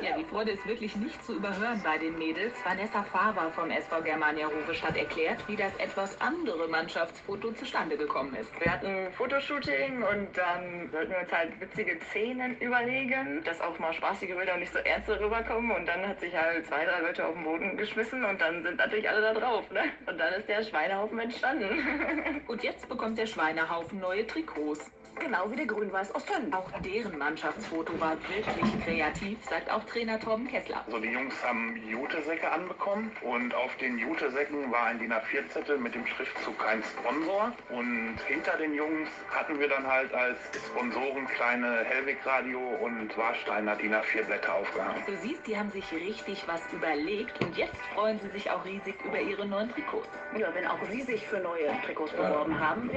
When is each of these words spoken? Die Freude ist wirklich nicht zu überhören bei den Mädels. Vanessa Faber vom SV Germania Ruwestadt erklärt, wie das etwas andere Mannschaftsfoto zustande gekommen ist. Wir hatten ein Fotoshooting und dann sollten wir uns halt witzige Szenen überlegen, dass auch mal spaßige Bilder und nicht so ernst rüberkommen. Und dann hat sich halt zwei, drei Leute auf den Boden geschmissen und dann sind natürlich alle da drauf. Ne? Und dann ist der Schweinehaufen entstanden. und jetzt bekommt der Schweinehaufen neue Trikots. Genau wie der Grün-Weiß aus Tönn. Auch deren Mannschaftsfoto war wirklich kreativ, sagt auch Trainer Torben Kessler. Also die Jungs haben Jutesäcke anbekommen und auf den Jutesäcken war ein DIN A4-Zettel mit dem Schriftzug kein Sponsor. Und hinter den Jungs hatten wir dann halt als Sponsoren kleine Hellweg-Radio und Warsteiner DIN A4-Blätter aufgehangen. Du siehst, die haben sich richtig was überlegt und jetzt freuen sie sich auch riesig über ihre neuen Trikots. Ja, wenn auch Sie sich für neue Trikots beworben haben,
Die 0.00 0.24
Freude 0.24 0.52
ist 0.52 0.66
wirklich 0.66 0.94
nicht 0.96 1.24
zu 1.24 1.34
überhören 1.34 1.80
bei 1.82 1.98
den 1.98 2.16
Mädels. 2.18 2.54
Vanessa 2.64 3.02
Faber 3.02 3.50
vom 3.50 3.70
SV 3.70 4.02
Germania 4.02 4.46
Ruwestadt 4.46 4.96
erklärt, 4.96 5.46
wie 5.48 5.56
das 5.56 5.74
etwas 5.76 6.20
andere 6.20 6.68
Mannschaftsfoto 6.68 7.50
zustande 7.52 7.96
gekommen 7.96 8.34
ist. 8.36 8.48
Wir 8.60 8.72
hatten 8.72 8.86
ein 8.86 9.12
Fotoshooting 9.12 10.02
und 10.04 10.36
dann 10.36 10.88
sollten 10.92 11.10
wir 11.10 11.18
uns 11.18 11.32
halt 11.32 11.60
witzige 11.60 11.98
Szenen 12.10 12.56
überlegen, 12.58 13.42
dass 13.44 13.60
auch 13.60 13.78
mal 13.80 13.92
spaßige 13.92 14.36
Bilder 14.36 14.54
und 14.54 14.60
nicht 14.60 14.72
so 14.72 14.78
ernst 14.78 15.08
rüberkommen. 15.08 15.72
Und 15.72 15.86
dann 15.86 16.06
hat 16.06 16.20
sich 16.20 16.34
halt 16.34 16.66
zwei, 16.66 16.84
drei 16.84 17.00
Leute 17.00 17.26
auf 17.26 17.34
den 17.34 17.44
Boden 17.44 17.76
geschmissen 17.76 18.24
und 18.24 18.40
dann 18.40 18.62
sind 18.62 18.76
natürlich 18.76 19.08
alle 19.08 19.20
da 19.20 19.34
drauf. 19.34 19.68
Ne? 19.70 19.82
Und 20.06 20.18
dann 20.18 20.32
ist 20.34 20.48
der 20.48 20.62
Schweinehaufen 20.62 21.18
entstanden. 21.18 22.44
und 22.46 22.62
jetzt 22.62 22.88
bekommt 22.88 23.18
der 23.18 23.26
Schweinehaufen 23.26 23.98
neue 23.98 24.26
Trikots. 24.26 24.90
Genau 25.20 25.50
wie 25.50 25.56
der 25.56 25.66
Grün-Weiß 25.66 26.14
aus 26.14 26.24
Tönn. 26.24 26.52
Auch 26.52 26.70
deren 26.80 27.18
Mannschaftsfoto 27.18 27.98
war 28.00 28.16
wirklich 28.28 28.84
kreativ, 28.84 29.38
sagt 29.48 29.70
auch 29.70 29.84
Trainer 29.84 30.18
Torben 30.20 30.46
Kessler. 30.48 30.82
Also 30.86 30.98
die 30.98 31.08
Jungs 31.08 31.34
haben 31.44 31.80
Jutesäcke 31.88 32.50
anbekommen 32.50 33.10
und 33.22 33.54
auf 33.54 33.76
den 33.76 33.98
Jutesäcken 33.98 34.70
war 34.70 34.84
ein 34.84 34.98
DIN 34.98 35.12
A4-Zettel 35.12 35.78
mit 35.78 35.94
dem 35.94 36.06
Schriftzug 36.06 36.58
kein 36.58 36.82
Sponsor. 36.82 37.52
Und 37.70 38.16
hinter 38.26 38.56
den 38.56 38.74
Jungs 38.74 39.08
hatten 39.30 39.58
wir 39.58 39.68
dann 39.68 39.86
halt 39.86 40.12
als 40.14 40.38
Sponsoren 40.68 41.26
kleine 41.28 41.84
Hellweg-Radio 41.84 42.60
und 42.80 43.16
Warsteiner 43.16 43.76
DIN 43.76 43.94
A4-Blätter 43.94 44.54
aufgehangen. 44.54 45.02
Du 45.06 45.16
siehst, 45.16 45.46
die 45.46 45.56
haben 45.56 45.70
sich 45.70 45.90
richtig 45.92 46.44
was 46.46 46.60
überlegt 46.72 47.44
und 47.44 47.56
jetzt 47.56 47.76
freuen 47.94 48.20
sie 48.20 48.28
sich 48.30 48.50
auch 48.50 48.64
riesig 48.64 48.94
über 49.04 49.20
ihre 49.20 49.46
neuen 49.46 49.70
Trikots. 49.72 50.08
Ja, 50.36 50.54
wenn 50.54 50.66
auch 50.66 50.78
Sie 50.90 51.02
sich 51.02 51.26
für 51.26 51.40
neue 51.40 51.68
Trikots 51.84 52.12
beworben 52.12 52.58
haben, 52.58 52.86